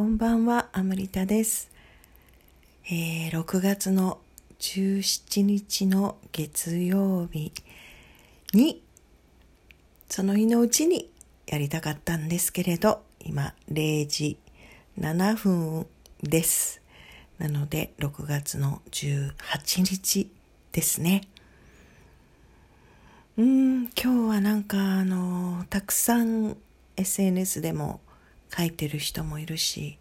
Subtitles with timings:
[0.00, 1.70] こんばんは、アムリタです。
[2.86, 4.18] えー、6月の
[4.58, 7.52] 17日の月曜日
[8.54, 8.82] に、
[10.08, 11.10] その日のうちに
[11.46, 14.38] やりたかったんですけれど、今0時
[14.98, 15.86] 7分
[16.22, 16.80] です。
[17.36, 20.30] なので、6月の18日
[20.72, 21.28] ですね。
[23.36, 26.56] うん、今日はなんかあの、たくさん
[26.96, 28.00] SNS でも
[28.56, 29.98] 書いてる人もいるし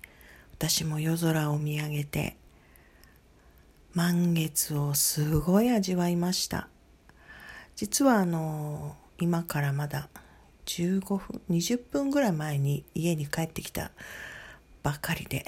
[0.54, 2.36] 私も夜空を見上げて
[3.94, 6.68] 満月をすごい味わいました。
[7.76, 10.10] 実はあの今からまだ
[10.66, 13.92] 15分20分ぐらい前に家に帰ってきた
[14.84, 15.46] ばかりで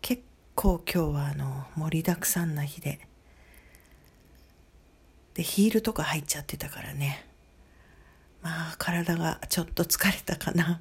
[0.00, 0.22] 結
[0.54, 3.00] 構今日はあの盛りだくさんな日で
[5.34, 7.26] でヒールとか入っちゃってたからね。
[8.42, 10.80] まあ体がちょっと疲れたかな。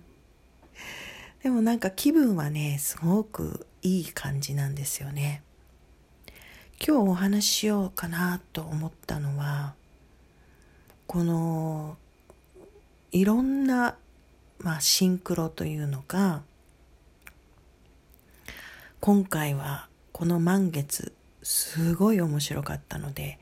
[1.43, 5.41] でもなんか気分はね、すごくいい感じなんですよね。
[6.85, 9.73] 今日お話ししようかなと思ったのは、
[11.07, 11.97] この、
[13.11, 13.95] いろんな、
[14.59, 16.41] まあ、シンクロというのが、
[18.99, 23.39] 今回はこの満月、すごい面白かったので、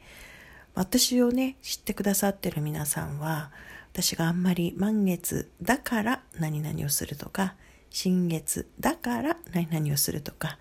[0.75, 3.51] 私をね、知ってくださってる皆さんは、
[3.91, 7.55] 私があんまり満月だから何々をするとか、
[7.89, 10.57] 新月だから何々をするとか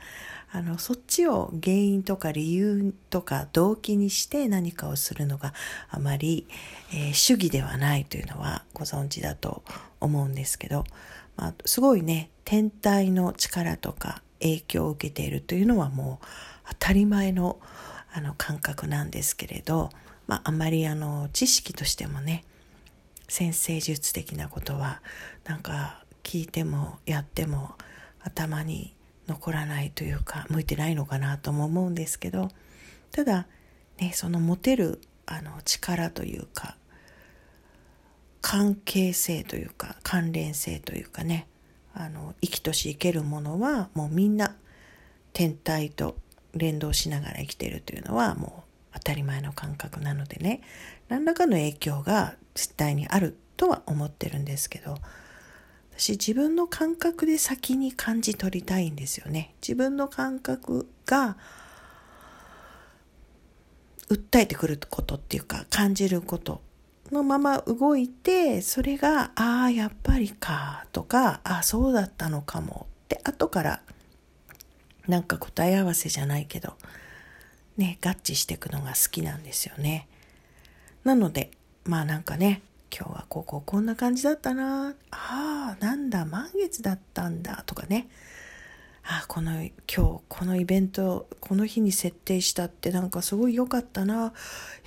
[0.53, 5.53] あのそっちを原因とか理由とか動機にして何かをするのが
[5.91, 6.47] あまり、
[6.93, 9.63] えー、主義ではないというのはご存知だと
[10.01, 10.85] 思うんですけど、
[11.37, 16.27] まあ、すごいね天体の力とか影響を受けているというのはもう
[16.71, 17.59] 当たり前の
[18.13, 19.91] あの感覚なんですけれど、
[20.27, 22.45] まあ、あまりあの知識としてもね
[23.29, 25.03] 先生術的なことは
[25.45, 27.77] なんか聞いてもやっても
[28.21, 28.97] 頭に
[29.29, 32.51] 残らないというか向いてないのかなとも思うんですけど
[33.13, 33.47] ただ
[34.01, 36.77] ねその持てるあの力というか
[38.41, 41.47] 関係性というか関連性というかね
[41.95, 44.57] あの生きとし生けるものはもうみんな
[45.33, 46.17] 天体と
[46.55, 50.61] 連動しながら生きているというのはもう当たり前の感覚なのでね
[51.09, 54.97] 何らかの影響が実態にあるとは思ってるんですけど
[55.99, 59.55] 私自分の感覚で先に感じ取りたいんですよね。
[59.63, 61.37] 自分の感覚が
[64.09, 66.61] 訴えてくることっていうか感じること
[67.11, 73.81] のまま動いてそれがああやっぱりかとかああそうだったのかもって後から
[75.09, 76.75] なんか答え合わせじゃないけど
[77.77, 80.09] ね合致していくのが好きなんですよね。
[81.05, 81.51] なので
[81.85, 82.61] まあなんかね
[82.95, 84.95] 今日はこここんな感じだったな。
[85.11, 87.63] ああなんだ満月だったんだ。
[87.67, 88.09] とかね。
[89.09, 89.71] あこの今
[90.19, 94.33] 日このイベントこの日に設定したってなんかすごい良かったな。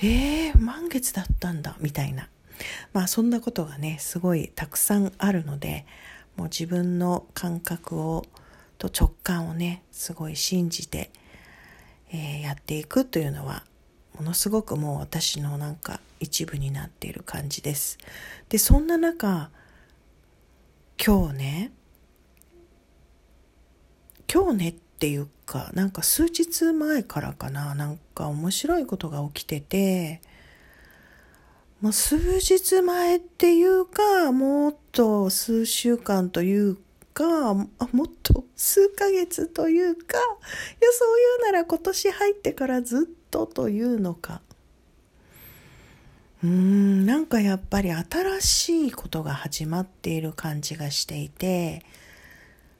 [0.01, 1.77] えー、満月だったんだ。
[1.79, 2.29] みたいな。
[2.93, 5.85] まあそんなことがねすごいたくさんあるので
[6.35, 8.25] もう自分の感覚を
[8.77, 11.11] と直感をねすごい信じて、
[12.11, 13.65] えー、やっていくというのは
[14.17, 17.97] ものすごくもう私のなんか一部になっている感じです。
[18.49, 19.49] で、そんな中、
[21.03, 21.71] 今日ね、
[24.31, 30.21] 今日ねっていうか、なんか数日前からかな、なんか面白いことが起きてて、
[31.81, 36.77] まあ、数日前っていうか、もっと数週間という
[37.13, 44.41] か、あもっと数ヶ月というか、いや、そういうなら今年入ってからずっとというのか
[46.43, 51.83] うーんなんかやっぱり新しいことが始まっている感じがしていて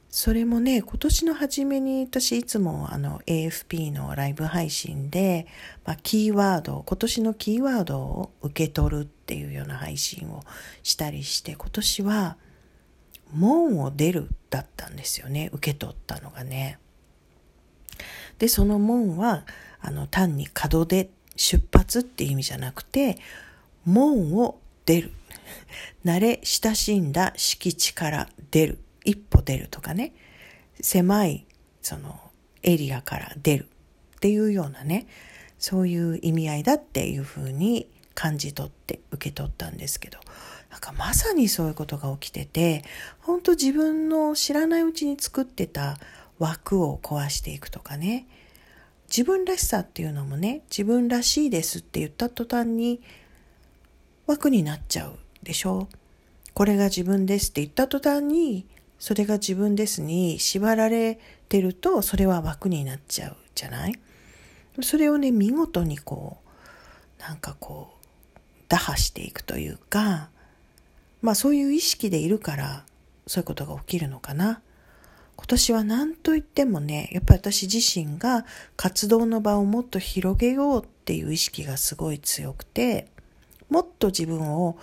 [0.08, 5.46] それもね今年の初めに私いつもあの AFP のライブ配信で、
[5.84, 10.42] まあ、キーワード今年のキーワードを受け取るっていうような配信を
[10.82, 12.36] したりして今年は
[13.32, 16.78] 門を出るだったんですよね受け取ったのがね。
[18.38, 19.44] でその門は
[19.80, 23.18] あの単に門で出発っていう意味じゃなくて
[23.84, 25.12] 門を出る。
[26.04, 28.78] 慣れ親しんだ敷地から出る。
[29.04, 30.12] 一歩出るとかね。
[30.80, 31.46] 狭い
[31.82, 32.20] その
[32.62, 33.68] エリアから出る
[34.16, 35.06] っていうようなね。
[35.58, 40.18] そういう意味合いだっていうふうに感じ取って受け取ったんですけど。
[40.70, 42.84] なんかまさにそういうことが起きてて
[43.18, 45.98] 本当自分の知らないうちに作ってた
[46.38, 48.26] 枠を壊していくとかね。
[49.08, 53.02] 自分らしさっていうのもね自分らしいですって言った途端に
[54.30, 55.88] 枠になっちゃうでしょ？
[56.54, 58.64] これが自分ですって言った途端に
[58.98, 61.18] それが自分ですに縛られ
[61.48, 63.94] てるとそれは枠になっちゃうじゃない？
[64.82, 66.38] それをね見事にこ
[67.18, 67.90] うなんかこ
[68.36, 68.38] う
[68.68, 70.30] 打破していくというか
[71.22, 72.84] まあそういう意識でいるから
[73.26, 74.62] そういうことが起きるのかな。
[75.36, 78.44] 今年は何と言ってもね、やっぱり私自身が
[78.76, 83.08] 活動の場をもっと広げようっていう意識がすごい強くて、
[83.70, 84.76] もっと自分を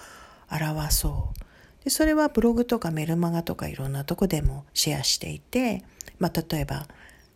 [0.49, 1.83] 表そう。
[1.83, 5.83] でそれはブログとかメルマガとかいろんなとこでもシェアしていて、
[6.19, 6.87] まあ例えば、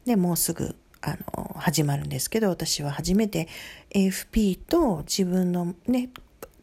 [0.06, 3.48] ね、もうすぐあの始まるんですけど私は初めて
[3.94, 6.10] AFP と自分のね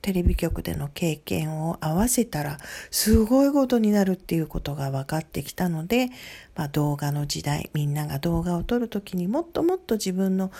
[0.01, 2.59] テレビ局での経験を合わせたら
[2.91, 6.11] すごいことになるっていうことが分かってきたので、
[6.55, 10.53] まあ、動画の時代みんなが動画を撮る時にもっともっと自分の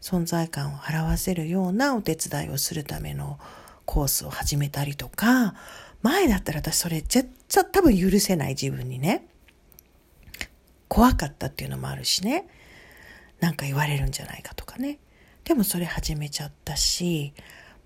[0.00, 3.38] 存在感を表せるようなお手伝いをするための
[3.84, 5.54] コースを始めたりとか
[6.02, 9.26] 前だったら私それ絶対多分許せない自分にね
[10.88, 12.46] 怖かったっていうのもあるしね
[13.40, 14.98] なんか言われるんじゃないかとかね
[15.44, 17.34] でもそれ始めちゃったし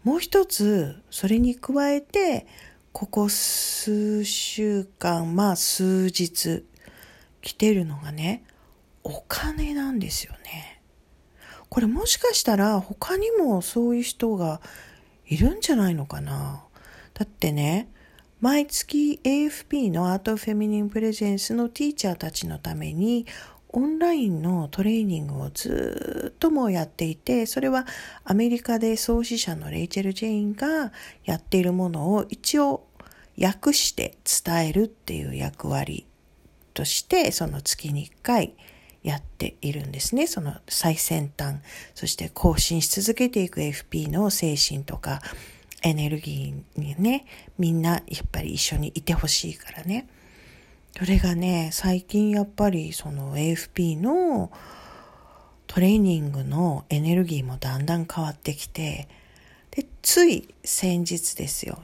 [0.05, 2.47] もう一つそれに加えて
[2.93, 6.65] ここ数週間まあ数日
[7.43, 8.45] 来てるのがね
[9.05, 10.83] お金なんですよね。
[11.69, 14.61] これもしかしたら他にもそういう人が
[15.29, 16.65] いるんじゃないのかな？
[17.15, 17.89] だってね
[18.41, 23.27] 毎月 AFP のアートフェミニンプレゼンスのティーチャーたちのために
[23.71, 27.85] オンラインのトレーニングをずっともやっていて、それは
[28.25, 30.93] アメリカで創始者のレイチェル・ジェインが
[31.25, 32.87] やっているものを一応
[33.39, 36.07] 訳して伝えるっていう役割
[36.73, 38.55] として、その月に1回
[39.09, 40.27] やっているんですね。
[40.27, 41.57] その最先端、
[41.95, 45.23] そして更新し続けていく FP の精神とか
[45.83, 47.25] エネルギーにね、
[47.59, 50.09] みんなやっぱり一緒にいてほしいからね。
[50.99, 54.51] それがね、最近やっぱりその AFP の
[55.67, 59.09] トレーニングのエネルギーもだんだん変わってきて、
[59.71, 61.83] で、つい先日ですよ。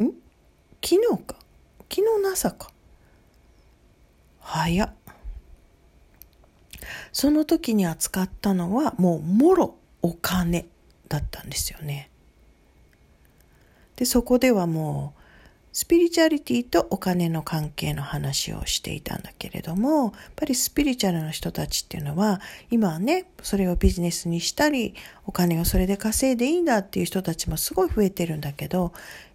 [0.00, 0.12] ん？
[0.84, 1.36] 昨日か？
[1.90, 2.70] 昨日の朝か。
[4.40, 4.92] 早っ。
[7.12, 10.66] その時に扱ったのはもうもろお金
[11.08, 12.10] だったんですよね。
[13.96, 15.20] で、そこではもう
[15.76, 22.40] スピリチュアリティとお金の関係の話をしていたんだけれども、やっぱりスピリチュアルの人たちっていうのは、
[22.70, 24.94] 今はね、それをビジネスにしたり、
[25.26, 28.92] お金をそれで稼いでいいんだっていう人たちもすごい増えてるんだけど、やっ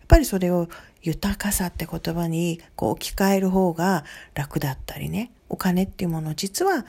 [0.08, 0.68] ぱりそれを
[1.04, 6.88] 豊かさって言葉にこう置き換える方が楽だったりね、お金っていうもの実は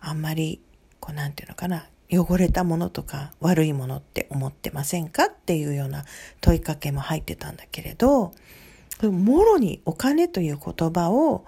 [0.00, 0.60] あんまり、
[1.00, 6.04] こうなんていうのかな、汚れたものとか悪いものって思ってませんかっていうような
[6.40, 8.32] 問いかけも入ってたんだけれど、
[9.02, 11.44] もろにお金という言葉を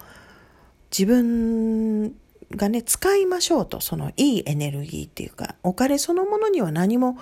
[0.91, 2.15] 自分
[2.55, 7.19] がね、使いましょうと、そのいいエネルギーっていうか、お金そのものには何も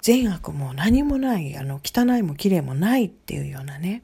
[0.00, 4.02] 善悪も何もない、あの、汚いも綺麗もないっていうようなね、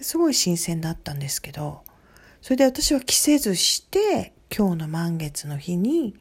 [0.00, 1.82] すごい新鮮だったんですけど、
[2.42, 6.14] それで私は着せずして、今日の満月の日に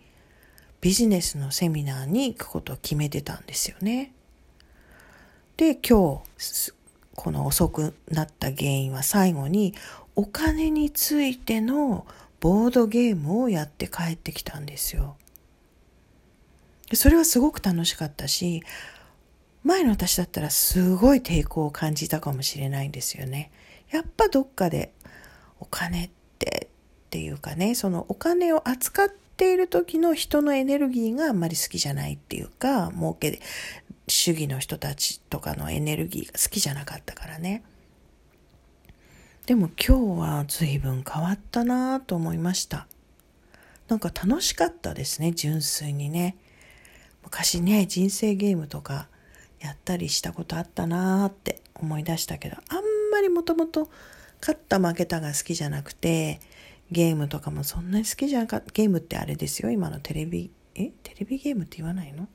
[0.82, 4.14] ビジネスのセミナーに行くことを決めてたんですよね。
[5.58, 6.72] で、今日、
[7.16, 9.74] この遅くなった原因は最後に
[10.16, 12.06] お金についての
[12.40, 15.18] ボードゲームをやって帰ってきたんですよ。
[16.94, 18.64] それはすごく楽しかったし、
[19.64, 23.52] 前の私だったらすごい抵抗を感じたかもしれないんですよね。
[23.92, 24.94] やっぱどっかで
[25.60, 26.19] お金って
[27.10, 33.42] っていうかね、そのお金を扱っている時の人のエネルギーがあんまり好きじゃないっていうか、儲け
[34.08, 37.64] 主義の人たちとかのエネルギーが好きじゃなかったからね。
[39.48, 42.86] でも今日は随分変わったなと思いました。
[43.88, 46.38] なんか楽しかったですね、純粋にね。
[47.24, 49.08] 昔ね、人生ゲームとか
[49.60, 52.78] やったりしたことあったなーって思い出したけど、あん
[53.12, 53.90] まりもともと
[54.42, 56.40] 勝った負けたが好きじゃなくて、
[56.92, 58.72] ゲームとかもそんなに好きじゃなかった。
[58.74, 60.92] ゲームってあれですよ、今のテレビ、え？
[61.04, 62.28] テレビゲームって言わないの？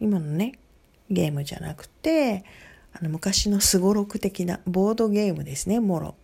[0.00, 0.58] 今のね、
[1.10, 2.44] ゲームじゃなくて、
[2.92, 6.14] あの昔のすごろく的なボードゲームですね、もろ。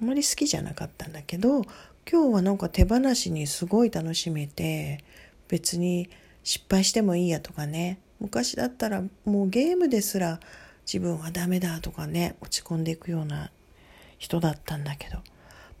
[0.00, 1.62] あまり好きじゃなかったんだけど、
[2.10, 5.04] 今日はなんか手放しにすごい楽しめて、
[5.48, 6.10] 別に
[6.42, 10.40] 失敗してもいいやとかね、昔だったらもうゲームですら
[10.84, 13.52] 自分はダメだとかね、落ち込んでいくような
[14.18, 15.18] 人だったんだけど、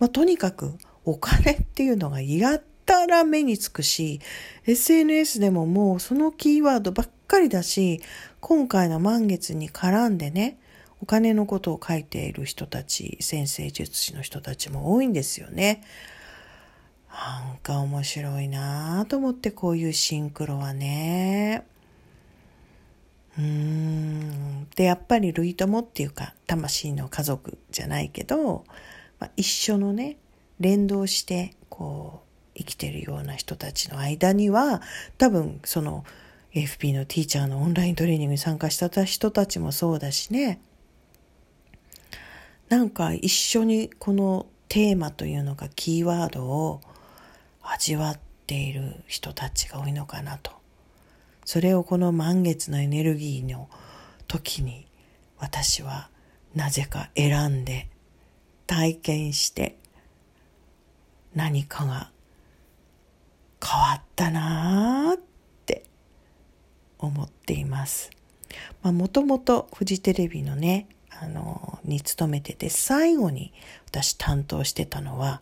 [0.02, 4.18] まあ、とにかくお金っていうのがやったら目につくし、
[4.66, 8.00] SNS でももうそのキーワードばっかりだし、
[8.40, 10.58] 今回の満月に絡んでね、
[11.00, 15.84] お金のことを書いている人たち、先生術師の人たちも多いんですよね。
[17.08, 21.64] なんか面白いなぁと思ってこういうシンクロはね。
[23.38, 24.66] うーん。
[24.74, 28.64] で、やっぱり類友っていうか、魂の家族じゃないけど、
[29.22, 30.16] まあ、一緒のね、
[30.58, 32.24] 連動して、こ
[32.56, 34.82] う、生きてるような人たちの間には、
[35.16, 36.04] 多分、その、
[36.54, 40.60] AFP のティーチャーのオンライントレーニングに参加した人たちもそうだしね、
[42.68, 46.80] なんか一緒にこのテーマというのかキーワードを
[47.62, 50.50] 味わっている人たちが多いのかなと。
[51.44, 53.68] それをこの満月のエネルギーの
[54.26, 54.88] 時に
[55.38, 56.08] 私は
[56.56, 57.88] なぜか選んで
[58.66, 59.76] 体験して
[61.34, 62.10] 何かが
[63.64, 65.22] 変わったなーっ
[65.66, 65.84] て
[66.98, 68.10] 思っています。
[68.82, 70.88] まあもともとフジテレビのね
[71.22, 73.52] あの、に勤めてて、最後に
[73.86, 75.40] 私担当してたのは、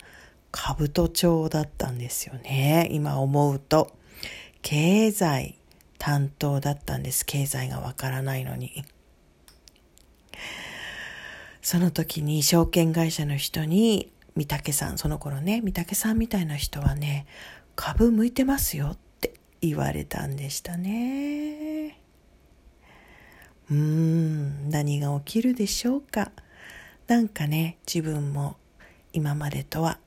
[0.51, 2.87] 兜町だったんですよね。
[2.91, 3.91] 今思うと。
[4.61, 5.57] 経済
[5.97, 7.25] 担当だったんです。
[7.25, 8.85] 経済がわからないのに。
[11.61, 17.25] その時に証券会社の人に、三宅さん、その頃ね、三宅さんみたいな人はね、
[17.75, 21.99] 株向いてますよって言われたんでしたね。
[23.69, 26.31] うーん、何が起きるでしょうか。
[27.07, 28.55] なんかね、自分も
[29.13, 29.99] 今までとは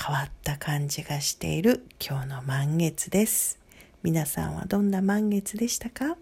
[0.00, 3.58] 変わった感じがしている今日の満月です。
[4.02, 6.16] 皆さんはどんな満月でしたか？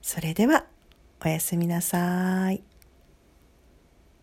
[0.00, 0.64] それでは、
[1.24, 2.62] おやすみなさい。